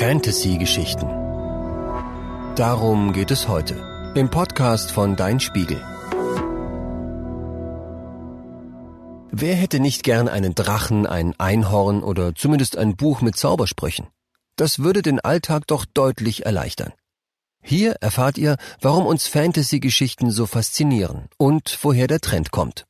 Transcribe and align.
Fantasy-Geschichten. 0.00 1.06
Darum 2.56 3.12
geht 3.12 3.30
es 3.30 3.48
heute 3.48 3.76
im 4.14 4.30
Podcast 4.30 4.92
von 4.92 5.14
Dein 5.14 5.40
Spiegel. 5.40 5.76
Wer 9.30 9.54
hätte 9.56 9.78
nicht 9.78 10.02
gern 10.02 10.26
einen 10.30 10.54
Drachen, 10.54 11.06
ein 11.06 11.38
Einhorn 11.38 12.02
oder 12.02 12.34
zumindest 12.34 12.78
ein 12.78 12.96
Buch 12.96 13.20
mit 13.20 13.36
Zaubersprüchen? 13.36 14.06
Das 14.56 14.78
würde 14.78 15.02
den 15.02 15.20
Alltag 15.20 15.66
doch 15.66 15.84
deutlich 15.84 16.46
erleichtern. 16.46 16.94
Hier 17.62 17.96
erfahrt 18.00 18.38
ihr, 18.38 18.56
warum 18.80 19.04
uns 19.04 19.26
Fantasy-Geschichten 19.26 20.30
so 20.30 20.46
faszinieren 20.46 21.28
und 21.36 21.78
woher 21.82 22.06
der 22.06 22.22
Trend 22.22 22.52
kommt. 22.52 22.86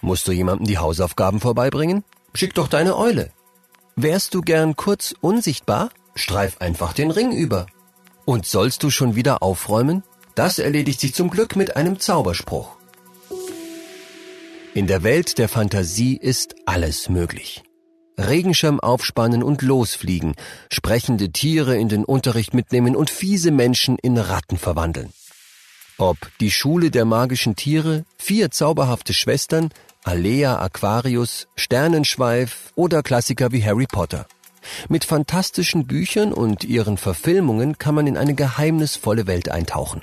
Musst 0.00 0.26
du 0.26 0.32
jemandem 0.32 0.66
die 0.66 0.78
Hausaufgaben 0.78 1.38
vorbeibringen? 1.38 2.02
Schick 2.34 2.54
doch 2.54 2.66
deine 2.66 2.96
Eule. 2.96 3.30
Wärst 3.96 4.32
du 4.32 4.40
gern 4.40 4.74
kurz 4.74 5.14
unsichtbar? 5.20 5.90
Streif 6.14 6.56
einfach 6.60 6.94
den 6.94 7.10
Ring 7.10 7.30
über. 7.30 7.66
Und 8.24 8.46
sollst 8.46 8.82
du 8.82 8.90
schon 8.90 9.16
wieder 9.16 9.42
aufräumen? 9.42 10.02
Das 10.34 10.58
erledigt 10.58 10.98
sich 11.00 11.14
zum 11.14 11.28
Glück 11.28 11.56
mit 11.56 11.76
einem 11.76 12.00
Zauberspruch. 12.00 12.76
In 14.72 14.86
der 14.86 15.02
Welt 15.02 15.36
der 15.36 15.50
Fantasie 15.50 16.16
ist 16.16 16.54
alles 16.64 17.10
möglich. 17.10 17.62
Regenschirm 18.18 18.80
aufspannen 18.80 19.42
und 19.42 19.60
losfliegen, 19.60 20.36
sprechende 20.70 21.30
Tiere 21.30 21.76
in 21.76 21.90
den 21.90 22.06
Unterricht 22.06 22.54
mitnehmen 22.54 22.96
und 22.96 23.10
fiese 23.10 23.50
Menschen 23.50 23.98
in 23.98 24.16
Ratten 24.16 24.56
verwandeln. 24.56 25.10
Ob 25.98 26.16
die 26.40 26.50
Schule 26.50 26.90
der 26.90 27.04
magischen 27.04 27.56
Tiere, 27.56 28.04
vier 28.16 28.50
zauberhafte 28.50 29.12
Schwestern, 29.12 29.68
Alea 30.04 30.58
Aquarius, 30.58 31.46
Sternenschweif 31.54 32.72
oder 32.74 33.02
Klassiker 33.02 33.52
wie 33.52 33.64
Harry 33.64 33.86
Potter. 33.86 34.26
Mit 34.88 35.04
fantastischen 35.04 35.86
Büchern 35.86 36.32
und 36.32 36.64
ihren 36.64 36.96
Verfilmungen 36.96 37.78
kann 37.78 37.94
man 37.94 38.06
in 38.06 38.16
eine 38.16 38.34
geheimnisvolle 38.34 39.26
Welt 39.26 39.48
eintauchen. 39.48 40.02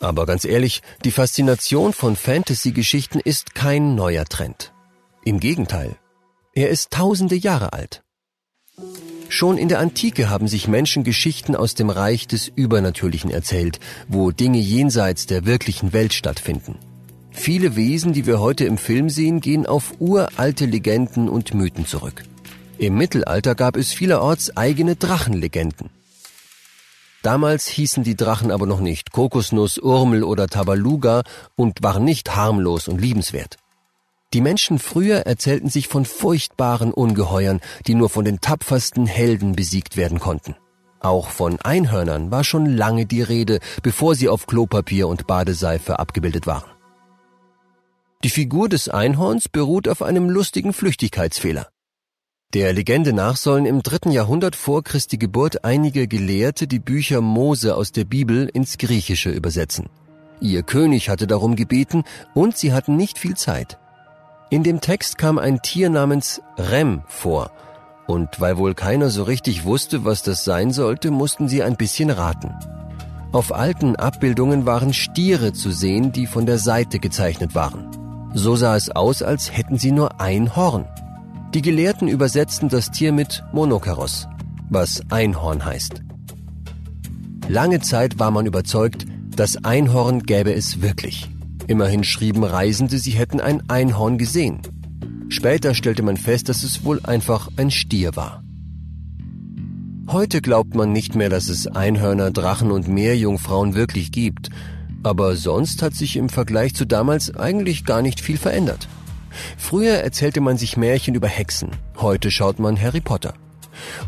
Aber 0.00 0.26
ganz 0.26 0.44
ehrlich, 0.44 0.82
die 1.04 1.10
Faszination 1.10 1.92
von 1.92 2.14
Fantasy-Geschichten 2.16 3.20
ist 3.20 3.54
kein 3.54 3.94
neuer 3.94 4.24
Trend. 4.26 4.72
Im 5.24 5.40
Gegenteil, 5.40 5.96
er 6.54 6.68
ist 6.68 6.90
tausende 6.90 7.36
Jahre 7.36 7.72
alt. 7.72 8.02
Schon 9.28 9.58
in 9.58 9.68
der 9.68 9.78
Antike 9.78 10.28
haben 10.28 10.48
sich 10.48 10.68
Menschen 10.68 11.04
Geschichten 11.04 11.54
aus 11.54 11.74
dem 11.74 11.88
Reich 11.88 12.26
des 12.26 12.48
Übernatürlichen 12.48 13.30
erzählt, 13.30 13.78
wo 14.08 14.30
Dinge 14.30 14.58
jenseits 14.58 15.26
der 15.26 15.46
wirklichen 15.46 15.92
Welt 15.92 16.12
stattfinden. 16.12 16.78
Viele 17.40 17.74
Wesen, 17.74 18.12
die 18.12 18.26
wir 18.26 18.38
heute 18.38 18.66
im 18.66 18.76
Film 18.76 19.08
sehen, 19.08 19.40
gehen 19.40 19.64
auf 19.64 19.94
uralte 19.98 20.66
Legenden 20.66 21.30
und 21.30 21.54
Mythen 21.54 21.86
zurück. 21.86 22.22
Im 22.76 22.98
Mittelalter 22.98 23.54
gab 23.54 23.76
es 23.76 23.94
vielerorts 23.94 24.58
eigene 24.58 24.94
Drachenlegenden. 24.94 25.88
Damals 27.22 27.66
hießen 27.66 28.04
die 28.04 28.14
Drachen 28.14 28.50
aber 28.50 28.66
noch 28.66 28.80
nicht 28.80 29.10
Kokosnuss, 29.12 29.78
Urmel 29.78 30.22
oder 30.22 30.48
Tabaluga 30.48 31.22
und 31.56 31.82
waren 31.82 32.04
nicht 32.04 32.36
harmlos 32.36 32.88
und 32.88 33.00
liebenswert. 33.00 33.56
Die 34.34 34.42
Menschen 34.42 34.78
früher 34.78 35.20
erzählten 35.20 35.70
sich 35.70 35.88
von 35.88 36.04
furchtbaren 36.04 36.92
Ungeheuern, 36.92 37.60
die 37.86 37.94
nur 37.94 38.10
von 38.10 38.26
den 38.26 38.42
tapfersten 38.42 39.06
Helden 39.06 39.56
besiegt 39.56 39.96
werden 39.96 40.20
konnten. 40.20 40.56
Auch 41.00 41.30
von 41.30 41.58
Einhörnern 41.58 42.30
war 42.30 42.44
schon 42.44 42.66
lange 42.66 43.06
die 43.06 43.22
Rede, 43.22 43.60
bevor 43.82 44.14
sie 44.14 44.28
auf 44.28 44.46
Klopapier 44.46 45.08
und 45.08 45.26
Badeseife 45.26 45.98
abgebildet 45.98 46.46
waren. 46.46 46.70
Die 48.22 48.28
Figur 48.28 48.68
des 48.68 48.90
Einhorns 48.90 49.48
beruht 49.48 49.88
auf 49.88 50.02
einem 50.02 50.28
lustigen 50.28 50.74
Flüchtigkeitsfehler. 50.74 51.68
Der 52.52 52.74
Legende 52.74 53.14
nach 53.14 53.36
sollen 53.36 53.64
im 53.64 53.82
dritten 53.82 54.10
Jahrhundert 54.10 54.56
vor 54.56 54.84
Christi 54.84 55.16
Geburt 55.16 55.64
einige 55.64 56.06
Gelehrte 56.06 56.66
die 56.66 56.80
Bücher 56.80 57.22
Mose 57.22 57.74
aus 57.74 57.92
der 57.92 58.04
Bibel 58.04 58.46
ins 58.52 58.76
Griechische 58.76 59.30
übersetzen. 59.30 59.88
Ihr 60.40 60.62
König 60.62 61.08
hatte 61.08 61.26
darum 61.26 61.56
gebeten 61.56 62.04
und 62.34 62.58
sie 62.58 62.74
hatten 62.74 62.96
nicht 62.96 63.18
viel 63.18 63.36
Zeit. 63.36 63.78
In 64.50 64.64
dem 64.64 64.82
Text 64.82 65.16
kam 65.16 65.38
ein 65.38 65.62
Tier 65.62 65.88
namens 65.88 66.42
Rem 66.58 67.02
vor, 67.06 67.52
und 68.06 68.38
weil 68.38 68.58
wohl 68.58 68.74
keiner 68.74 69.08
so 69.08 69.22
richtig 69.22 69.64
wusste, 69.64 70.04
was 70.04 70.22
das 70.22 70.44
sein 70.44 70.72
sollte, 70.72 71.10
mussten 71.10 71.48
sie 71.48 71.62
ein 71.62 71.76
bisschen 71.76 72.10
raten. 72.10 72.52
Auf 73.32 73.54
alten 73.54 73.96
Abbildungen 73.96 74.66
waren 74.66 74.92
Stiere 74.92 75.52
zu 75.54 75.70
sehen, 75.70 76.10
die 76.12 76.26
von 76.26 76.44
der 76.44 76.58
Seite 76.58 76.98
gezeichnet 76.98 77.54
waren. 77.54 77.89
So 78.32 78.54
sah 78.54 78.76
es 78.76 78.90
aus, 78.90 79.22
als 79.22 79.56
hätten 79.56 79.78
sie 79.78 79.92
nur 79.92 80.20
ein 80.20 80.54
Horn. 80.54 80.86
Die 81.52 81.62
Gelehrten 81.62 82.06
übersetzten 82.06 82.68
das 82.68 82.90
Tier 82.90 83.12
mit 83.12 83.42
Monokaros, 83.52 84.28
was 84.68 85.02
Einhorn 85.10 85.64
heißt. 85.64 86.02
Lange 87.48 87.80
Zeit 87.80 88.20
war 88.20 88.30
man 88.30 88.46
überzeugt, 88.46 89.06
das 89.34 89.64
Einhorn 89.64 90.22
gäbe 90.22 90.54
es 90.54 90.80
wirklich. 90.80 91.28
Immerhin 91.66 92.04
schrieben 92.04 92.44
Reisende, 92.44 92.98
sie 92.98 93.12
hätten 93.12 93.40
ein 93.40 93.68
Einhorn 93.68 94.18
gesehen. 94.18 94.60
Später 95.28 95.74
stellte 95.74 96.02
man 96.02 96.16
fest, 96.16 96.48
dass 96.48 96.62
es 96.62 96.84
wohl 96.84 97.00
einfach 97.02 97.48
ein 97.56 97.70
Stier 97.70 98.14
war. 98.14 98.44
Heute 100.08 100.40
glaubt 100.40 100.74
man 100.74 100.92
nicht 100.92 101.14
mehr, 101.14 101.28
dass 101.28 101.48
es 101.48 101.66
Einhörner, 101.68 102.30
Drachen 102.30 102.70
und 102.70 102.88
Meerjungfrauen 102.88 103.74
wirklich 103.74 104.10
gibt, 104.10 104.50
aber 105.02 105.36
sonst 105.36 105.82
hat 105.82 105.94
sich 105.94 106.16
im 106.16 106.28
Vergleich 106.28 106.74
zu 106.74 106.84
damals 106.84 107.34
eigentlich 107.34 107.84
gar 107.84 108.02
nicht 108.02 108.20
viel 108.20 108.38
verändert. 108.38 108.88
Früher 109.56 109.94
erzählte 109.94 110.40
man 110.40 110.56
sich 110.56 110.76
Märchen 110.76 111.14
über 111.14 111.28
Hexen, 111.28 111.70
heute 111.98 112.30
schaut 112.30 112.58
man 112.58 112.80
Harry 112.80 113.00
Potter. 113.00 113.34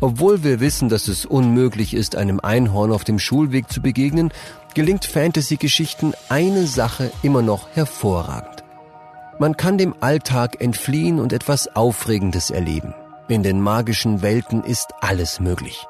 Obwohl 0.00 0.42
wir 0.42 0.60
wissen, 0.60 0.88
dass 0.88 1.08
es 1.08 1.24
unmöglich 1.24 1.94
ist, 1.94 2.16
einem 2.16 2.40
Einhorn 2.40 2.92
auf 2.92 3.04
dem 3.04 3.18
Schulweg 3.18 3.70
zu 3.70 3.80
begegnen, 3.80 4.32
gelingt 4.74 5.04
Fantasy-Geschichten 5.04 6.12
eine 6.28 6.66
Sache 6.66 7.10
immer 7.22 7.42
noch 7.42 7.68
hervorragend. 7.74 8.64
Man 9.38 9.56
kann 9.56 9.78
dem 9.78 9.94
Alltag 10.00 10.60
entfliehen 10.60 11.18
und 11.18 11.32
etwas 11.32 11.74
Aufregendes 11.74 12.50
erleben. 12.50 12.94
In 13.28 13.42
den 13.42 13.60
magischen 13.60 14.22
Welten 14.22 14.64
ist 14.64 14.88
alles 15.00 15.40
möglich. 15.40 15.86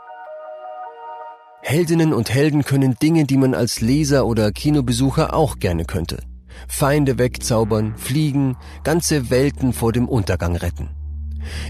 Heldinnen 1.62 2.12
und 2.12 2.30
Helden 2.30 2.64
können 2.64 2.96
Dinge, 3.00 3.24
die 3.24 3.36
man 3.36 3.54
als 3.54 3.80
Leser 3.80 4.26
oder 4.26 4.50
Kinobesucher 4.50 5.34
auch 5.34 5.58
gerne 5.58 5.84
könnte. 5.84 6.22
Feinde 6.68 7.18
wegzaubern, 7.18 7.94
fliegen, 7.96 8.56
ganze 8.82 9.30
Welten 9.30 9.72
vor 9.72 9.92
dem 9.92 10.08
Untergang 10.08 10.56
retten. 10.56 10.88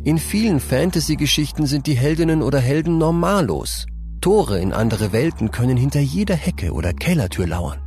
In 0.05 0.19
vielen 0.19 0.61
Fantasy-Geschichten 0.61 1.67
sind 1.67 1.87
die 1.87 1.97
Heldinnen 1.97 2.43
oder 2.43 2.59
Helden 2.59 2.99
normallos. 2.99 3.87
Tore 4.21 4.61
in 4.61 4.73
andere 4.73 5.13
Welten 5.13 5.51
können 5.51 5.77
hinter 5.77 6.01
jeder 6.01 6.35
Hecke 6.35 6.73
oder 6.73 6.93
Kellertür 6.93 7.47
lauern. 7.47 7.79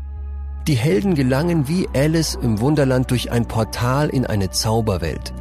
Die 0.68 0.76
Helden 0.76 1.14
gelangen 1.14 1.68
wie 1.68 1.88
Alice 1.94 2.36
im 2.36 2.60
Wunderland 2.60 3.12
durch 3.12 3.32
ein 3.32 3.48
Portal 3.48 4.10
in 4.10 4.26
eine 4.26 4.50
Zauberwelt 4.50 5.34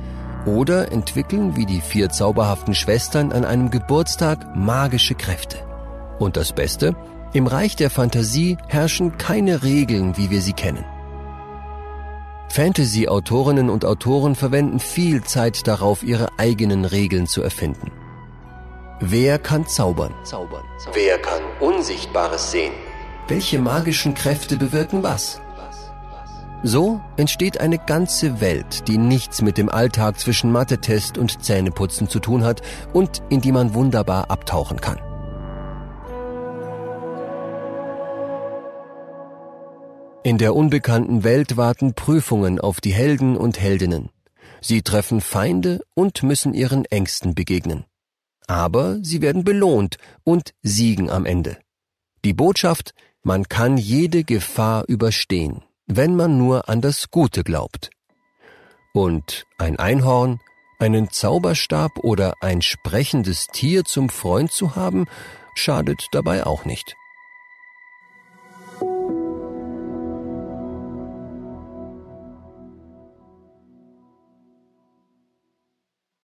oder 0.47 0.91
entwickeln 0.91 1.57
wie 1.57 1.67
die 1.67 1.81
vier 1.81 2.11
zauberhaften 2.11 2.75
Schwestern 2.75 3.31
an 3.33 3.45
einem 3.45 3.71
Geburtstag 3.71 4.57
magische 4.57 5.15
Kräfte. 5.15 5.72
Und 6.19 6.37
das 6.37 6.53
Beste, 6.53 6.95
im 7.33 7.47
Reich 7.47 7.77
der 7.77 7.91
Fantasie 7.91 8.59
herrschen 8.69 9.17
keine 9.17 9.63
Regeln, 9.63 10.17
wie 10.17 10.31
wir 10.31 10.43
sie 10.43 10.53
kennen. 10.53 10.85
Fantasy-Autorinnen 12.51 13.71
und 13.71 13.87
Autoren 13.87 14.35
verwenden 14.35 14.79
viel 14.79 15.25
Zeit 15.25 15.67
darauf, 15.67 16.03
ihre 16.03 16.29
eigenen 16.37 16.85
Regeln 16.85 17.27
zu 17.27 17.43
erfinden. 17.43 17.91
Wer 19.01 19.39
kann 19.39 19.67
zaubern? 19.67 20.13
zaubern? 20.23 20.63
Wer 20.93 21.19
kann 21.19 21.41
Unsichtbares 21.61 22.51
sehen? 22.51 22.73
Welche 23.27 23.59
magischen 23.59 24.13
Kräfte 24.15 24.57
bewirken 24.57 25.03
was? 25.03 25.41
So 26.63 27.01
entsteht 27.17 27.59
eine 27.59 27.79
ganze 27.79 28.41
Welt, 28.41 28.87
die 28.87 28.99
nichts 28.99 29.43
mit 29.43 29.59
dem 29.59 29.69
Alltag 29.69 30.21
zwischen 30.21 30.53
Mathe-Test 30.53 31.19
und 31.19 31.43
Zähneputzen 31.43 32.09
zu 32.09 32.21
tun 32.21 32.45
hat 32.45 32.63
und 32.93 33.23
in 33.31 33.41
die 33.41 33.51
man 33.51 33.75
wunderbar 33.75 34.31
abtauchen 34.31 34.81
kann. 34.81 35.01
In 40.25 40.39
der 40.39 40.55
unbekannten 40.55 41.25
Welt 41.25 41.57
warten 41.57 41.95
Prüfungen 41.95 42.61
auf 42.61 42.81
die 42.81 42.93
Helden 42.93 43.37
und 43.37 43.59
Heldinnen. 43.59 44.11
Sie 44.61 44.83
treffen 44.83 45.21
Feinde 45.21 45.81
und 45.95 46.23
müssen 46.23 46.55
ihren 46.55 46.85
Ängsten 46.85 47.35
begegnen. 47.35 47.87
Aber 48.47 48.99
sie 49.03 49.21
werden 49.21 49.43
belohnt 49.43 49.97
und 50.23 50.55
siegen 50.63 51.11
am 51.11 51.27
Ende. 51.27 51.59
Die 52.25 52.35
Botschaft, 52.35 52.95
man 53.25 53.49
kann 53.49 53.77
jede 53.77 54.23
Gefahr 54.23 54.85
überstehen, 54.87 55.63
wenn 55.87 56.15
man 56.15 56.39
nur 56.39 56.69
an 56.69 56.81
das 56.81 57.11
Gute 57.11 57.43
glaubt. 57.43 57.91
Und 58.95 59.45
ein 59.59 59.77
Einhorn, 59.77 60.39
einen 60.79 61.11
Zauberstab 61.11 61.99
oder 61.99 62.35
ein 62.41 62.63
sprechendes 62.63 63.49
Tier 63.49 63.85
zum 63.85 64.09
Freund 64.09 64.53
zu 64.53 64.77
haben, 64.77 65.07
schadet 65.57 66.07
dabei 66.13 66.47
auch 66.47 66.65
nicht. 66.65 66.95